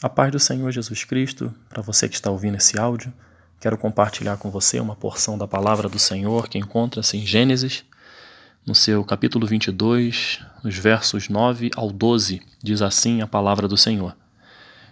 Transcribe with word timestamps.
A 0.00 0.08
paz 0.08 0.30
do 0.30 0.38
Senhor 0.38 0.70
Jesus 0.70 1.02
Cristo, 1.02 1.52
para 1.68 1.82
você 1.82 2.08
que 2.08 2.14
está 2.14 2.30
ouvindo 2.30 2.56
esse 2.56 2.78
áudio, 2.78 3.12
quero 3.58 3.76
compartilhar 3.76 4.36
com 4.36 4.48
você 4.48 4.78
uma 4.78 4.94
porção 4.94 5.36
da 5.36 5.48
palavra 5.48 5.88
do 5.88 5.98
Senhor 5.98 6.48
que 6.48 6.56
encontra-se 6.56 7.16
em 7.16 7.26
Gênesis, 7.26 7.84
no 8.64 8.76
seu 8.76 9.04
capítulo 9.04 9.44
22, 9.44 10.38
nos 10.62 10.78
versos 10.78 11.28
9 11.28 11.72
ao 11.74 11.90
12, 11.90 12.40
diz 12.62 12.80
assim 12.80 13.22
a 13.22 13.26
palavra 13.26 13.66
do 13.66 13.76
Senhor. 13.76 14.16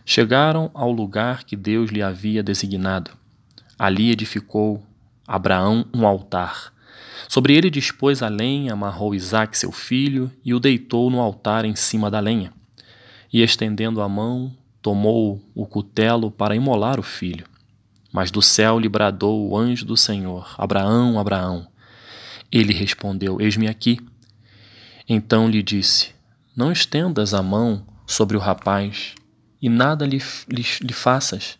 Chegaram 0.04 0.72
ao 0.74 0.90
lugar 0.90 1.44
que 1.44 1.54
Deus 1.54 1.92
lhe 1.92 2.02
havia 2.02 2.42
designado. 2.42 3.12
Ali 3.78 4.10
edificou 4.10 4.84
Abraão 5.24 5.86
um 5.94 6.04
altar. 6.04 6.72
Sobre 7.28 7.54
ele 7.54 7.70
dispôs 7.70 8.24
a 8.24 8.28
lenha, 8.28 8.72
amarrou 8.72 9.14
Isaque, 9.14 9.56
seu 9.56 9.70
filho, 9.70 10.32
e 10.44 10.52
o 10.52 10.58
deitou 10.58 11.08
no 11.10 11.20
altar 11.20 11.64
em 11.64 11.76
cima 11.76 12.10
da 12.10 12.18
lenha. 12.18 12.52
E 13.32 13.40
estendendo 13.40 14.02
a 14.02 14.08
mão, 14.08 14.52
tomou 14.86 15.42
o 15.52 15.66
cutelo 15.66 16.30
para 16.30 16.54
imolar 16.54 17.00
o 17.00 17.02
filho. 17.02 17.44
Mas 18.12 18.30
do 18.30 18.40
céu 18.40 18.78
lhe 18.78 18.88
bradou 18.88 19.48
o 19.48 19.58
anjo 19.58 19.84
do 19.84 19.96
Senhor: 19.96 20.54
Abraão, 20.56 21.18
Abraão. 21.18 21.66
Ele 22.52 22.72
respondeu: 22.72 23.40
Eis-me 23.40 23.66
aqui. 23.66 23.98
Então 25.08 25.48
lhe 25.48 25.60
disse: 25.60 26.14
Não 26.54 26.70
estendas 26.70 27.34
a 27.34 27.42
mão 27.42 27.84
sobre 28.06 28.36
o 28.36 28.40
rapaz 28.40 29.16
e 29.60 29.68
nada 29.68 30.06
lhe, 30.06 30.22
lhe, 30.48 30.64
lhe 30.80 30.92
faças, 30.92 31.58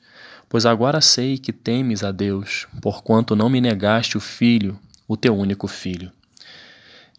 pois 0.49 0.65
agora 0.65 1.01
sei 1.01 1.37
que 1.37 1.53
temes 1.53 2.05
a 2.05 2.13
Deus, 2.13 2.69
porquanto 2.81 3.35
não 3.35 3.49
me 3.49 3.61
negaste 3.61 4.17
o 4.17 4.21
filho, 4.21 4.79
o 5.09 5.17
teu 5.17 5.37
único 5.37 5.67
filho. 5.67 6.13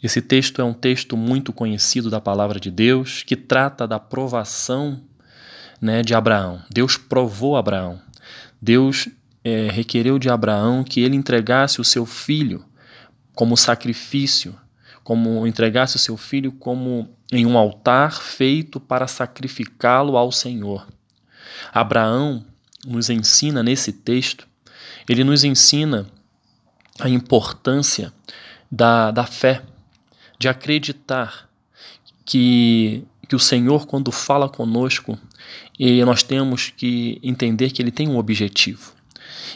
Esse 0.02 0.22
texto 0.22 0.62
é 0.62 0.64
um 0.64 0.74
texto 0.74 1.18
muito 1.18 1.52
conhecido 1.52 2.10
da 2.10 2.22
palavra 2.22 2.62
de 2.62 2.72
Deus, 2.72 3.24
que 3.24 3.36
trata 3.36 3.86
da 3.86 4.00
provação 4.00 5.04
né, 5.82 6.02
de 6.02 6.14
Abraão. 6.14 6.62
Deus 6.70 6.98
provou 6.98 7.56
Abraão. 7.56 8.02
Deus 8.62 9.08
é, 9.44 9.70
requereu 9.70 10.20
de 10.20 10.30
Abraão 10.30 10.84
que 10.84 11.02
ele 11.02 11.16
entregasse 11.16 11.80
o 11.80 11.84
seu 11.84 12.06
filho 12.06 12.66
como 13.34 13.56
sacrifício, 13.56 14.56
como 15.04 15.46
entregasse 15.46 15.96
o 15.96 16.00
seu 16.00 16.18
filho 16.18 16.52
como 16.52 17.10
em 17.32 17.46
um 17.46 17.58
altar 17.58 18.22
feito 18.22 18.80
para 18.80 19.08
sacrificá-lo 19.08 20.18
ao 20.18 20.32
Senhor. 20.32 20.88
Abraão 21.72 22.44
nos 22.86 23.10
ensina 23.10 23.62
nesse 23.62 23.92
texto, 23.92 24.48
ele 25.08 25.24
nos 25.24 25.44
ensina 25.44 26.08
a 27.00 27.08
importância 27.08 28.12
da, 28.72 29.12
da 29.12 29.26
fé, 29.26 29.62
de 30.40 30.48
acreditar 30.48 31.50
que 32.26 33.06
que 33.28 33.36
o 33.36 33.40
Senhor, 33.40 33.86
quando 33.86 34.12
fala 34.12 34.48
conosco, 34.48 35.18
e 35.78 36.04
nós 36.04 36.24
temos 36.24 36.72
que 36.76 37.20
entender 37.22 37.72
que 37.72 37.82
ele 37.82 37.92
tem 37.92 38.08
um 38.08 38.18
objetivo. 38.18 38.94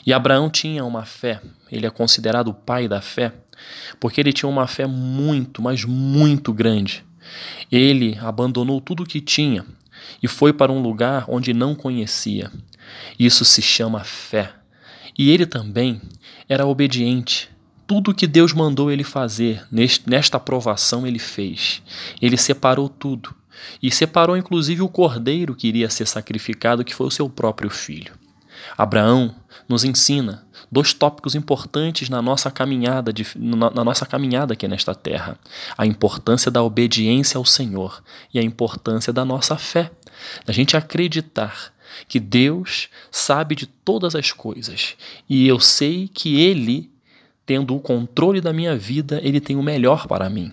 E 0.06 0.14
Abraão 0.14 0.50
tinha 0.50 0.84
uma 0.84 1.06
fé, 1.06 1.42
ele 1.72 1.86
é 1.86 1.90
considerado 1.90 2.50
o 2.50 2.54
pai 2.54 2.88
da 2.88 3.02
fé, 3.02 3.34
porque 4.00 4.20
ele 4.20 4.34
tinha 4.34 4.50
uma 4.50 4.68
fé 4.68 4.86
muito, 4.86 5.62
mas 5.62 5.86
muito 5.86 6.52
grande. 6.52 7.06
Ele 7.72 8.18
abandonou 8.20 8.82
tudo 8.82 9.04
o 9.04 9.06
que 9.06 9.22
tinha 9.22 9.66
e 10.22 10.28
foi 10.28 10.52
para 10.52 10.72
um 10.72 10.82
lugar 10.82 11.26
onde 11.28 11.54
não 11.54 11.76
conhecia. 11.76 12.52
Isso 13.18 13.46
se 13.46 13.62
chama 13.62 14.04
fé. 14.04 14.52
E 15.18 15.30
ele 15.30 15.46
também 15.46 16.02
era 16.50 16.66
obediente. 16.66 17.50
Tudo 17.86 18.14
que 18.14 18.26
Deus 18.26 18.54
mandou 18.54 18.90
ele 18.90 19.04
fazer, 19.04 19.66
nesta 20.06 20.38
aprovação, 20.38 21.06
ele 21.06 21.20
fez. 21.20 21.82
Ele 22.22 22.38
separou 22.38 22.90
tudo 22.90 23.36
e 23.82 23.92
separou 23.92 24.38
inclusive 24.38 24.82
o 24.82 24.90
cordeiro 24.90 25.56
que 25.56 25.68
iria 25.68 25.90
ser 25.90 26.08
sacrificado, 26.08 26.84
que 26.84 26.96
foi 26.96 27.08
o 27.08 27.12
seu 27.12 27.30
próprio 27.30 27.70
filho. 27.70 28.14
Abraão 28.78 29.36
nos 29.68 29.84
ensina 29.84 30.46
dois 30.72 30.94
tópicos 30.94 31.36
importantes 31.36 32.10
na 32.10 32.22
nossa 32.22 32.50
caminhada 32.52 33.12
de, 33.12 33.26
na, 33.36 33.70
na 33.70 33.84
nossa 33.84 34.06
caminhada 34.06 34.54
aqui 34.54 34.68
nesta 34.68 34.94
terra: 34.94 35.38
a 35.78 35.86
importância 35.86 36.52
da 36.52 36.64
obediência 36.64 37.38
ao 37.38 37.46
Senhor 37.46 38.04
e 38.34 38.40
a 38.40 38.44
importância 38.44 39.12
da 39.12 39.26
nossa 39.26 39.58
fé, 39.58 39.92
da 40.46 40.54
gente 40.54 40.78
acreditar 40.78 41.74
que 42.08 42.20
Deus 42.20 42.90
sabe 43.10 43.56
de 43.56 43.66
todas 43.68 44.16
as 44.16 44.32
coisas 44.32 44.96
e 45.30 45.48
eu 45.48 45.60
sei 45.60 46.08
que 46.08 46.40
Ele 46.40 46.90
tendo 47.46 47.76
o 47.76 47.80
controle 47.80 48.40
da 48.40 48.54
minha 48.54 48.76
vida, 48.76 49.20
ele 49.24 49.40
tem 49.40 49.56
o 49.56 49.64
melhor 49.64 50.08
para 50.08 50.30
mim. 50.30 50.52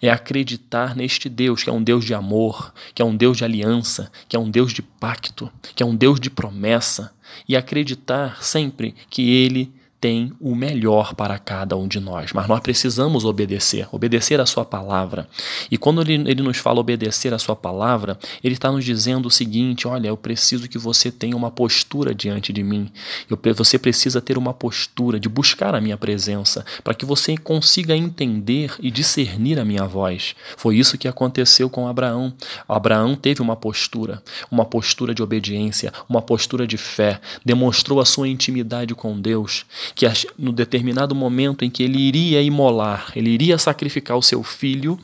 É 0.00 0.10
acreditar 0.10 0.94
neste 0.94 1.28
Deus, 1.28 1.62
que 1.62 1.70
é 1.70 1.72
um 1.72 1.82
Deus 1.82 2.04
de 2.04 2.14
amor, 2.14 2.72
que 2.94 3.00
é 3.00 3.04
um 3.04 3.16
Deus 3.16 3.36
de 3.36 3.44
aliança, 3.44 4.10
que 4.28 4.36
é 4.36 4.38
um 4.38 4.50
Deus 4.50 4.72
de 4.72 4.82
pacto, 4.82 5.50
que 5.74 5.82
é 5.82 5.86
um 5.86 5.96
Deus 5.96 6.20
de 6.20 6.30
promessa, 6.30 7.12
e 7.48 7.56
acreditar 7.56 8.42
sempre 8.42 8.94
que 9.08 9.30
ele 9.30 9.72
tem 10.04 10.34
o 10.38 10.54
melhor 10.54 11.14
para 11.14 11.38
cada 11.38 11.78
um 11.78 11.88
de 11.88 11.98
nós, 11.98 12.30
mas 12.34 12.46
nós 12.46 12.60
precisamos 12.60 13.24
obedecer, 13.24 13.88
obedecer 13.90 14.38
a 14.38 14.44
Sua 14.44 14.62
palavra. 14.62 15.26
E 15.70 15.78
quando 15.78 16.02
ele, 16.02 16.30
ele 16.30 16.42
nos 16.42 16.58
fala 16.58 16.78
obedecer 16.78 17.32
a 17.32 17.38
Sua 17.38 17.56
palavra, 17.56 18.18
Ele 18.42 18.52
está 18.52 18.70
nos 18.70 18.84
dizendo 18.84 19.28
o 19.28 19.30
seguinte: 19.30 19.88
olha, 19.88 20.08
eu 20.08 20.16
preciso 20.18 20.68
que 20.68 20.76
você 20.76 21.10
tenha 21.10 21.34
uma 21.34 21.50
postura 21.50 22.14
diante 22.14 22.52
de 22.52 22.62
mim, 22.62 22.92
eu, 23.30 23.40
você 23.54 23.78
precisa 23.78 24.20
ter 24.20 24.36
uma 24.36 24.52
postura 24.52 25.18
de 25.18 25.26
buscar 25.26 25.74
a 25.74 25.80
minha 25.80 25.96
presença, 25.96 26.66
para 26.82 26.92
que 26.92 27.06
você 27.06 27.34
consiga 27.38 27.96
entender 27.96 28.74
e 28.80 28.90
discernir 28.90 29.58
a 29.58 29.64
minha 29.64 29.86
voz. 29.86 30.36
Foi 30.58 30.76
isso 30.76 30.98
que 30.98 31.08
aconteceu 31.08 31.70
com 31.70 31.88
Abraão. 31.88 32.34
Abraão 32.68 33.16
teve 33.16 33.40
uma 33.40 33.56
postura, 33.56 34.22
uma 34.50 34.66
postura 34.66 35.14
de 35.14 35.22
obediência, 35.22 35.90
uma 36.06 36.20
postura 36.20 36.66
de 36.66 36.76
fé, 36.76 37.18
demonstrou 37.42 38.02
a 38.02 38.04
sua 38.04 38.28
intimidade 38.28 38.94
com 38.94 39.18
Deus 39.18 39.64
que 39.94 40.06
no 40.38 40.52
determinado 40.52 41.14
momento 41.14 41.64
em 41.64 41.70
que 41.70 41.82
ele 41.82 41.98
iria 41.98 42.42
imolar, 42.42 43.12
ele 43.14 43.30
iria 43.30 43.58
sacrificar 43.58 44.16
o 44.16 44.22
seu 44.22 44.42
filho, 44.42 44.98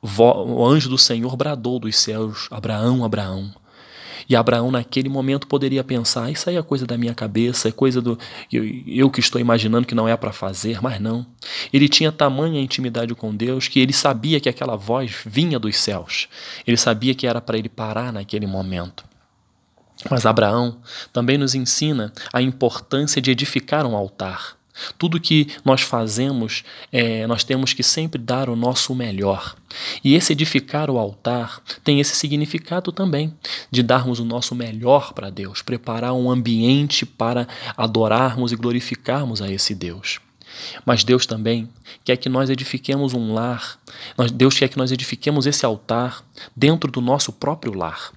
o 0.00 0.64
anjo 0.64 0.88
do 0.88 0.98
Senhor 0.98 1.36
bradou 1.36 1.78
dos 1.78 1.96
céus: 1.96 2.48
Abraão, 2.50 3.04
Abraão. 3.04 3.52
E 4.28 4.34
Abraão, 4.34 4.72
naquele 4.72 5.08
momento, 5.08 5.46
poderia 5.46 5.84
pensar: 5.84 6.30
Isso 6.30 6.50
aí 6.50 6.56
é 6.56 6.62
coisa 6.62 6.86
da 6.86 6.98
minha 6.98 7.14
cabeça, 7.14 7.68
é 7.68 7.72
coisa 7.72 8.00
do. 8.00 8.18
Eu, 8.52 8.64
eu 8.86 9.10
que 9.10 9.20
estou 9.20 9.40
imaginando 9.40 9.86
que 9.86 9.94
não 9.94 10.08
é 10.08 10.16
para 10.16 10.32
fazer, 10.32 10.82
mas 10.82 11.00
não. 11.00 11.24
Ele 11.72 11.88
tinha 11.88 12.10
tamanha 12.10 12.60
intimidade 12.60 13.14
com 13.14 13.34
Deus 13.34 13.68
que 13.68 13.78
ele 13.78 13.92
sabia 13.92 14.40
que 14.40 14.48
aquela 14.48 14.76
voz 14.76 15.14
vinha 15.24 15.58
dos 15.58 15.76
céus. 15.76 16.28
Ele 16.66 16.76
sabia 16.76 17.14
que 17.14 17.26
era 17.26 17.40
para 17.40 17.56
ele 17.56 17.68
parar 17.68 18.12
naquele 18.12 18.46
momento. 18.46 19.04
Mas 20.10 20.26
Abraão 20.26 20.78
também 21.12 21.38
nos 21.38 21.54
ensina 21.54 22.12
a 22.32 22.42
importância 22.42 23.20
de 23.20 23.30
edificar 23.30 23.86
um 23.86 23.96
altar. 23.96 24.56
Tudo 24.98 25.20
que 25.20 25.48
nós 25.64 25.80
fazemos, 25.80 26.62
é, 26.92 27.26
nós 27.26 27.42
temos 27.42 27.72
que 27.72 27.82
sempre 27.82 28.20
dar 28.20 28.50
o 28.50 28.56
nosso 28.56 28.94
melhor. 28.94 29.56
E 30.04 30.14
esse 30.14 30.32
edificar 30.32 30.90
o 30.90 30.98
altar 30.98 31.62
tem 31.82 31.98
esse 31.98 32.14
significado 32.14 32.92
também, 32.92 33.32
de 33.70 33.82
darmos 33.82 34.20
o 34.20 34.24
nosso 34.24 34.54
melhor 34.54 35.14
para 35.14 35.30
Deus, 35.30 35.62
preparar 35.62 36.12
um 36.12 36.30
ambiente 36.30 37.06
para 37.06 37.48
adorarmos 37.76 38.52
e 38.52 38.56
glorificarmos 38.56 39.40
a 39.40 39.50
esse 39.50 39.74
Deus. 39.74 40.20
Mas 40.84 41.04
Deus 41.04 41.26
também 41.26 41.68
quer 42.04 42.16
que 42.16 42.28
nós 42.28 42.50
edifiquemos 42.50 43.14
um 43.14 43.32
lar, 43.32 43.78
Deus 44.34 44.58
quer 44.58 44.68
que 44.68 44.78
nós 44.78 44.92
edifiquemos 44.92 45.46
esse 45.46 45.64
altar 45.64 46.22
dentro 46.54 46.90
do 46.90 47.00
nosso 47.00 47.32
próprio 47.32 47.74
lar. 47.74 48.12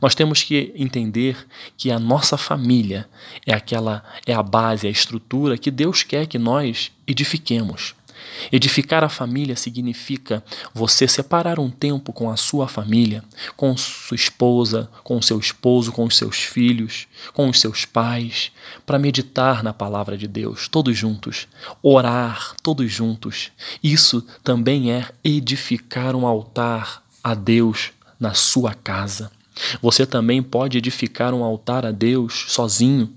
Nós 0.00 0.14
temos 0.14 0.42
que 0.42 0.72
entender 0.76 1.36
que 1.76 1.90
a 1.90 1.98
nossa 1.98 2.36
família 2.36 3.08
é 3.46 3.52
aquela 3.52 4.04
é 4.26 4.32
a 4.32 4.42
base, 4.42 4.86
a 4.86 4.90
estrutura 4.90 5.58
que 5.58 5.70
Deus 5.70 6.02
quer 6.02 6.26
que 6.26 6.38
nós 6.38 6.92
edifiquemos. 7.06 7.94
Edificar 8.50 9.02
a 9.02 9.08
família 9.08 9.56
significa 9.56 10.42
você 10.72 11.08
separar 11.08 11.58
um 11.58 11.70
tempo 11.70 12.12
com 12.12 12.30
a 12.30 12.36
sua 12.36 12.68
família, 12.68 13.22
com 13.56 13.76
sua 13.76 14.14
esposa, 14.14 14.90
com 15.02 15.20
seu 15.20 15.38
esposo, 15.38 15.92
com 15.92 16.04
os 16.04 16.16
seus 16.16 16.38
filhos, 16.38 17.06
com 17.32 17.48
os 17.48 17.60
seus 17.60 17.84
pais, 17.84 18.52
para 18.84 18.98
meditar 18.98 19.62
na 19.62 19.72
palavra 19.72 20.16
de 20.16 20.26
Deus, 20.26 20.68
todos 20.68 20.96
juntos, 20.96 21.48
orar 21.82 22.54
todos 22.62 22.90
juntos. 22.90 23.50
Isso 23.82 24.24
também 24.42 24.92
é 24.92 25.08
edificar 25.24 26.14
um 26.14 26.26
altar 26.26 27.02
a 27.22 27.34
Deus 27.34 27.90
na 28.18 28.34
sua 28.34 28.74
casa. 28.74 29.30
Você 29.80 30.04
também 30.04 30.42
pode 30.42 30.78
edificar 30.78 31.32
um 31.34 31.42
altar 31.42 31.86
a 31.86 31.90
Deus 31.90 32.46
sozinho, 32.48 33.12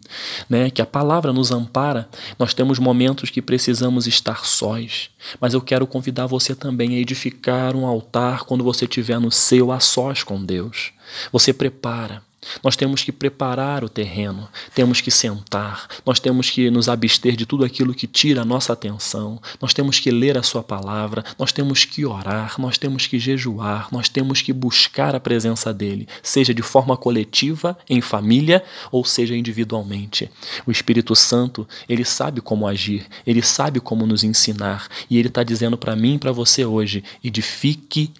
né? 0.50 0.70
Que 0.70 0.82
a 0.82 0.86
palavra 0.86 1.34
nos 1.34 1.52
ampara. 1.52 2.08
Nós 2.38 2.54
temos 2.54 2.80
momentos 2.80 3.30
que 3.30 3.42
precisamos 3.42 4.08
estar 4.08 4.46
sós, 4.46 5.10
mas 5.40 5.54
eu 5.54 5.62
quero 5.62 5.86
convidar 5.86 6.26
você 6.28 6.56
também 6.56 6.96
a 6.96 7.00
edificar 7.00 7.76
um 7.76 7.86
altar 7.86 8.44
quando 8.46 8.64
você 8.64 8.86
estiver 8.86 9.20
no 9.20 9.32
seu 9.32 9.72
a 9.72 9.80
sós 9.80 10.24
com 10.24 10.44
Deus. 10.44 10.92
Você 11.32 11.52
prepara 11.52 12.29
Nós 12.64 12.76
temos 12.76 13.04
que 13.04 13.12
preparar 13.12 13.84
o 13.84 13.90
terreno, 13.90 14.48
temos 14.74 15.02
que 15.02 15.12
sentar, 15.12 15.88
nós 16.06 16.20
temos 16.20 16.50
que 16.50 16.70
nos 16.70 16.88
abster 16.88 17.36
de 17.36 17.46
tudo 17.46 17.66
aquilo 17.66 17.94
que 17.94 18.08
tira 18.08 18.42
a 18.42 18.46
nossa 18.46 18.74
atenção, 18.74 19.42
nós 19.62 19.74
temos 19.74 20.00
que 20.00 20.10
ler 20.10 20.38
a 20.38 20.44
Sua 20.44 20.64
palavra, 20.64 21.24
nós 21.38 21.52
temos 21.52 21.84
que 21.84 22.06
orar, 22.06 22.56
nós 22.60 22.78
temos 22.78 23.08
que 23.08 23.20
jejuar, 23.20 23.90
nós 23.92 24.08
temos 24.08 24.42
que 24.42 24.54
buscar 24.54 25.16
a 25.16 25.20
presença 25.20 25.74
dEle, 25.74 26.08
seja 26.24 26.54
de 26.54 26.62
forma 26.62 26.96
coletiva, 26.96 27.78
em 27.90 28.00
família, 28.02 28.64
ou 28.92 29.04
seja 29.04 29.36
individualmente. 29.36 30.30
O 30.66 30.72
Espírito 30.72 31.16
Santo, 31.16 31.68
ele 31.88 32.06
sabe 32.06 32.40
como 32.42 32.68
agir, 32.68 33.06
ele 33.28 33.42
sabe 33.42 33.80
como 33.80 34.06
nos 34.06 34.24
ensinar, 34.24 34.88
e 35.10 35.18
ele 35.18 35.28
está 35.28 35.44
dizendo 35.44 35.78
para 35.78 35.96
mim 35.96 36.16
e 36.16 36.20
para 36.20 36.32
você 36.32 36.66
hoje: 36.66 37.04
edifique 37.24 38.14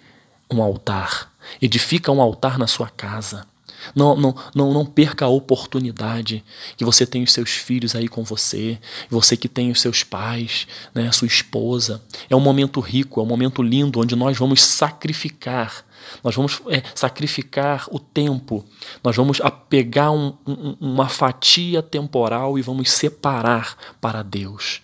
um 0.50 0.62
altar, 0.62 1.32
edifica 1.60 2.12
um 2.12 2.20
altar 2.20 2.58
na 2.58 2.66
sua 2.66 2.88
casa. 2.88 3.46
Não, 3.94 4.16
não, 4.16 4.34
não, 4.54 4.72
não 4.72 4.86
perca 4.86 5.24
a 5.24 5.28
oportunidade 5.28 6.44
que 6.76 6.84
você 6.84 7.06
tem 7.06 7.22
os 7.22 7.32
seus 7.32 7.50
filhos 7.50 7.94
aí 7.94 8.08
com 8.08 8.22
você, 8.22 8.78
você 9.08 9.36
que 9.36 9.48
tem 9.48 9.70
os 9.70 9.80
seus 9.80 10.02
pais, 10.02 10.66
né, 10.94 11.10
sua 11.12 11.26
esposa. 11.26 12.02
É 12.28 12.36
um 12.36 12.40
momento 12.40 12.80
rico, 12.80 13.20
é 13.20 13.22
um 13.22 13.26
momento 13.26 13.62
lindo 13.62 14.00
onde 14.00 14.14
nós 14.16 14.36
vamos 14.38 14.62
sacrificar. 14.62 15.84
Nós 16.24 16.34
vamos 16.34 16.60
é, 16.68 16.82
sacrificar 16.94 17.86
o 17.90 17.98
tempo, 17.98 18.64
nós 19.04 19.14
vamos 19.14 19.40
pegar 19.68 20.10
um, 20.10 20.34
um, 20.46 20.76
uma 20.80 21.08
fatia 21.08 21.82
temporal 21.82 22.58
e 22.58 22.62
vamos 22.62 22.90
separar 22.90 23.76
para 24.00 24.22
Deus. 24.22 24.80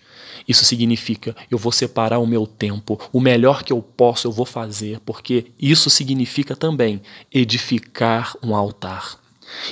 Isso 0.47 0.63
significa 0.63 1.35
eu 1.51 1.57
vou 1.57 1.71
separar 1.71 2.19
o 2.19 2.27
meu 2.27 2.47
tempo, 2.47 2.99
o 3.11 3.19
melhor 3.19 3.63
que 3.63 3.73
eu 3.73 3.81
posso 3.81 4.27
eu 4.27 4.31
vou 4.31 4.45
fazer, 4.45 4.99
porque 5.01 5.47
isso 5.59 5.89
significa 5.89 6.55
também 6.55 7.01
edificar 7.33 8.33
um 8.41 8.55
altar. 8.55 9.19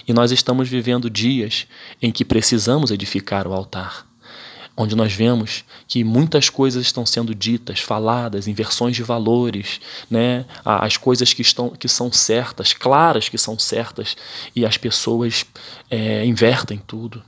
E 0.07 0.13
nós 0.13 0.31
estamos 0.31 0.69
vivendo 0.69 1.09
dias 1.09 1.67
em 2.01 2.11
que 2.11 2.25
precisamos 2.25 2.91
edificar 2.91 3.47
o 3.47 3.53
altar 3.53 4.05
onde 4.77 4.95
nós 4.95 5.13
vemos 5.13 5.63
que 5.87 6.03
muitas 6.03 6.49
coisas 6.49 6.85
estão 6.85 7.05
sendo 7.05 7.33
ditas, 7.33 7.79
faladas, 7.79 8.47
inversões 8.47 8.95
de 8.95 9.03
valores, 9.03 9.79
né? 10.09 10.45
as 10.63 10.97
coisas 10.97 11.33
que, 11.33 11.41
estão, 11.41 11.69
que 11.69 11.87
são 11.87 12.11
certas, 12.11 12.73
claras 12.73 13.29
que 13.29 13.37
são 13.37 13.57
certas, 13.57 14.15
e 14.55 14.65
as 14.65 14.77
pessoas 14.77 15.45
é, 15.89 16.25
invertem 16.25 16.81
tudo. 16.85 17.23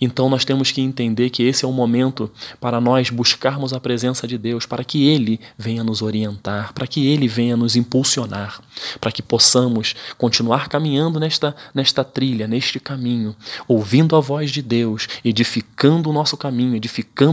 Então 0.00 0.28
nós 0.28 0.44
temos 0.44 0.70
que 0.70 0.80
entender 0.80 1.30
que 1.30 1.42
esse 1.42 1.64
é 1.64 1.68
o 1.68 1.72
momento 1.72 2.30
para 2.60 2.80
nós 2.80 3.08
buscarmos 3.10 3.72
a 3.72 3.80
presença 3.80 4.26
de 4.26 4.36
Deus, 4.36 4.66
para 4.66 4.84
que 4.84 5.06
Ele 5.08 5.40
venha 5.56 5.84
nos 5.84 6.02
orientar, 6.02 6.72
para 6.72 6.86
que 6.86 7.06
Ele 7.06 7.28
venha 7.28 7.56
nos 7.56 7.76
impulsionar, 7.76 8.60
para 9.00 9.12
que 9.12 9.22
possamos 9.22 9.94
continuar 10.18 10.68
caminhando 10.68 11.20
nesta, 11.20 11.54
nesta 11.74 12.02
trilha, 12.02 12.46
neste 12.46 12.80
caminho, 12.80 13.34
ouvindo 13.68 14.16
a 14.16 14.20
voz 14.20 14.50
de 14.50 14.60
Deus, 14.60 15.06
edificando 15.24 16.10
o 16.10 16.12
nosso 16.12 16.36
caminho, 16.36 16.76
edificando 16.76 16.89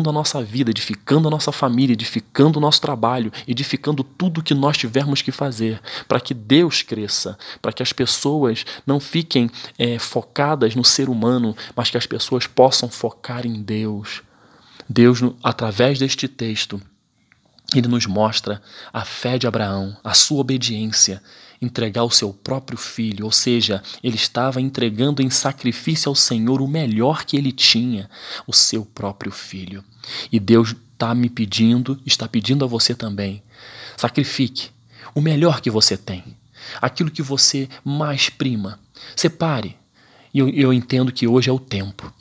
a 0.10 0.14
nossa 0.14 0.44
vida, 0.44 0.72
edificando 0.72 1.28
a 1.28 1.32
nossa 1.32 1.52
família, 1.52 1.94
edificando 1.94 2.60
o 2.60 2.62
nosso 2.62 2.82
trabalho, 2.82 3.32
edificando 3.48 4.04
tudo 4.04 4.44
que 4.44 4.54
nós 4.54 4.78
tivermos 4.78 5.22
que 5.22 5.32
fazer, 5.32 5.82
para 6.08 6.20
que 6.20 6.34
Deus 6.34 6.82
cresça, 6.82 7.38
para 7.62 7.74
que 7.74 7.84
as 7.84 7.94
pessoas 7.94 8.66
não 8.86 9.00
fiquem 9.00 9.50
é, 9.78 9.98
focadas 10.00 10.76
no 10.76 10.84
ser 10.84 11.10
humano, 11.10 11.56
mas 11.76 11.90
que 11.90 11.98
as 11.98 12.06
pessoas 12.06 12.48
possam 12.48 12.90
focar 12.90 13.46
em 13.46 13.62
Deus. 13.62 14.22
Deus, 14.90 15.20
através 15.44 16.00
deste 16.00 16.28
texto, 16.28 16.82
ele 17.76 17.88
nos 17.88 18.06
mostra 18.06 18.62
a 18.94 19.04
fé 19.04 19.38
de 19.38 19.46
Abraão, 19.46 19.98
a 20.04 20.14
sua 20.14 20.40
obediência, 20.40 21.22
entregar 21.62 22.04
o 22.04 22.12
seu 22.12 22.32
próprio 22.32 22.78
filho, 22.78 23.26
ou 23.26 23.32
seja, 23.32 23.82
ele 24.04 24.16
estava 24.16 24.62
entregando 24.62 25.22
em 25.22 25.30
sacrifício 25.30 26.08
ao 26.08 26.16
Senhor 26.16 26.62
o 26.62 26.68
melhor 26.68 27.26
que 27.26 27.36
ele 27.36 27.52
tinha, 27.52 28.10
o 28.46 28.54
seu 28.54 28.86
próprio 28.86 29.32
filho. 29.32 29.84
E 30.32 30.40
Deus 30.40 30.76
está 30.94 31.14
me 31.14 31.30
pedindo, 31.30 32.00
está 32.06 32.28
pedindo 32.28 32.64
a 32.64 32.68
você 32.68 32.96
também: 32.96 33.44
sacrifique 33.98 34.70
o 35.14 35.22
melhor 35.22 35.60
que 35.60 35.70
você 35.70 35.98
tem, 35.98 36.24
aquilo 36.82 37.12
que 37.12 37.22
você 37.22 37.68
mais 37.84 38.30
prima. 38.30 38.80
Separe. 39.16 39.76
E 40.34 40.40
eu, 40.40 40.50
eu 40.50 40.74
entendo 40.74 41.12
que 41.12 41.28
hoje 41.28 41.50
é 41.50 41.54
o 41.54 41.60
tempo. 41.60 42.14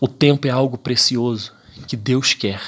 O 0.00 0.08
tempo 0.08 0.46
é 0.46 0.50
algo 0.50 0.78
precioso 0.78 1.52
que 1.86 1.96
Deus 1.96 2.32
quer 2.32 2.60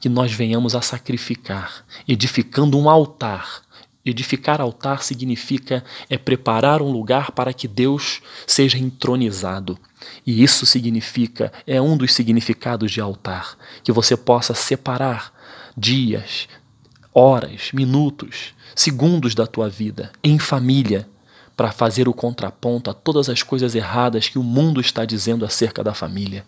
que 0.00 0.08
nós 0.08 0.32
venhamos 0.32 0.74
a 0.74 0.80
sacrificar, 0.80 1.84
edificando 2.06 2.78
um 2.78 2.88
altar. 2.88 3.62
Edificar 4.04 4.60
altar 4.60 5.02
significa 5.02 5.84
é 6.08 6.16
preparar 6.16 6.80
um 6.80 6.90
lugar 6.90 7.32
para 7.32 7.52
que 7.52 7.68
Deus 7.68 8.22
seja 8.46 8.78
entronizado. 8.78 9.78
E 10.26 10.42
isso 10.42 10.64
significa, 10.64 11.52
é 11.66 11.80
um 11.80 11.96
dos 11.96 12.14
significados 12.14 12.90
de 12.90 13.00
altar, 13.00 13.56
que 13.82 13.92
você 13.92 14.16
possa 14.16 14.54
separar 14.54 15.32
dias, 15.76 16.48
horas, 17.12 17.70
minutos, 17.72 18.54
segundos 18.74 19.34
da 19.34 19.46
tua 19.46 19.68
vida 19.68 20.12
em 20.22 20.38
família 20.38 21.08
para 21.58 21.72
fazer 21.72 22.08
o 22.08 22.14
contraponto 22.14 22.88
a 22.88 22.94
todas 22.94 23.28
as 23.28 23.42
coisas 23.42 23.74
erradas 23.74 24.28
que 24.28 24.38
o 24.38 24.44
mundo 24.44 24.80
está 24.80 25.04
dizendo 25.04 25.44
acerca 25.44 25.82
da 25.82 25.92
família. 25.92 26.46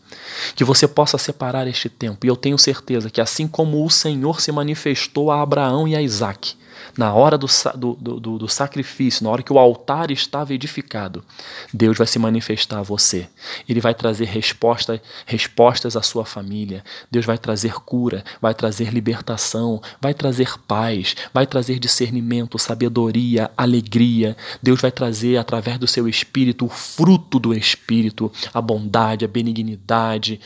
Que 0.54 0.62
você 0.62 0.86
possa 0.86 1.18
separar 1.18 1.66
este 1.66 1.88
tempo. 1.88 2.24
E 2.24 2.28
eu 2.28 2.36
tenho 2.36 2.56
certeza 2.56 3.10
que, 3.10 3.20
assim 3.20 3.48
como 3.48 3.84
o 3.84 3.90
Senhor 3.90 4.40
se 4.40 4.52
manifestou 4.52 5.32
a 5.32 5.42
Abraão 5.42 5.88
e 5.88 5.96
a 5.96 6.00
Isaac, 6.00 6.54
na 6.96 7.12
hora 7.12 7.38
do, 7.38 7.46
do, 7.76 7.94
do, 7.94 8.38
do, 8.38 8.48
sacrifício, 8.48 9.24
na 9.24 9.30
hora 9.30 9.42
que 9.42 9.52
o 9.52 9.58
altar 9.58 10.10
estava 10.10 10.52
edificado, 10.52 11.24
Deus 11.72 11.96
vai 11.96 12.06
se 12.06 12.18
manifestar 12.18 12.78
a 12.78 12.82
você. 12.82 13.28
Ele 13.68 13.80
vai 13.80 13.94
trazer 13.94 14.26
resposta, 14.26 15.00
respostas 15.26 15.96
à 15.96 16.02
sua 16.02 16.24
família. 16.24 16.84
Deus 17.10 17.24
vai 17.24 17.38
trazer 17.38 17.74
cura, 17.74 18.24
vai 18.40 18.54
trazer 18.54 18.92
libertação, 18.92 19.80
vai 20.00 20.14
trazer 20.14 20.58
paz, 20.66 21.16
vai 21.32 21.46
trazer 21.46 21.78
discernimento, 21.78 22.58
sabedoria, 22.58 23.50
alegria. 23.56 24.36
Deus 24.62 24.80
vai 24.80 24.90
trazer, 25.00 25.36
através 25.38 25.78
do 25.78 25.86
seu 25.86 26.06
espírito, 26.06 26.66
o 26.66 26.68
fruto 26.68 27.38
do 27.38 27.54
espírito, 27.54 28.30
a 28.52 28.60
bondade, 28.60 29.24
a 29.24 29.28
benignidade, 29.28 30.38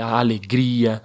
a 0.00 0.18
alegria 0.18 1.02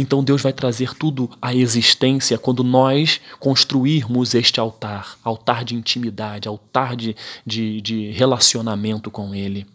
então 0.00 0.24
Deus 0.24 0.40
vai 0.40 0.52
trazer 0.52 0.94
tudo 0.94 1.28
à 1.42 1.54
existência 1.54 2.38
quando 2.38 2.64
nós 2.64 3.20
construirmos 3.38 4.34
este 4.34 4.58
altar 4.58 5.18
altar 5.22 5.62
de 5.62 5.74
intimidade, 5.74 6.48
altar 6.48 6.96
de, 6.96 7.14
de, 7.44 7.82
de 7.82 8.10
relacionamento 8.10 9.10
com 9.10 9.34
Ele. 9.34 9.66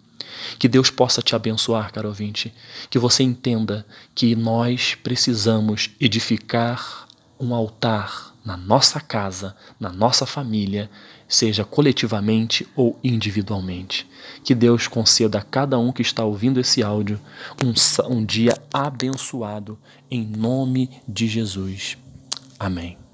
Que 0.58 0.68
Deus 0.68 0.90
possa 0.90 1.22
te 1.22 1.36
abençoar, 1.36 1.94
caro 1.94 2.08
ouvinte. 2.08 2.52
Que 2.90 2.98
você 2.98 3.22
entenda 3.22 3.86
que 4.16 4.36
nós 4.36 4.96
precisamos 4.96 5.92
edificar 6.02 7.08
um 7.40 7.54
altar 7.54 8.35
na 8.46 8.56
nossa 8.56 9.00
casa, 9.00 9.56
na 9.80 9.92
nossa 9.92 10.26
família, 10.26 10.90
seja 11.28 11.66
coletivamente 11.66 12.68
ou 12.76 13.00
individualmente. 13.04 14.08
Que 14.44 14.54
Deus 14.54 14.88
conceda 14.88 15.40
a 15.40 15.44
cada 15.44 15.80
um 15.80 15.92
que 15.92 16.04
está 16.04 16.24
ouvindo 16.24 16.60
esse 16.60 16.84
áudio 16.84 17.20
um, 17.64 17.74
um 18.14 18.24
dia 18.24 18.54
abençoado, 18.72 19.80
em 20.12 20.24
nome 20.24 20.92
de 21.08 21.28
Jesus. 21.28 21.98
Amém. 22.60 23.05